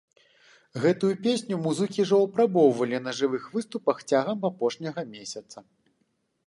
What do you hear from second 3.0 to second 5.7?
на жывых выступах цягам апошняга месяца.